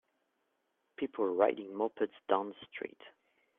People 0.97 1.27
riding 1.27 1.67
mopeds 1.73 2.09
down 2.27 2.49
the 2.49 2.55
street 2.71 2.97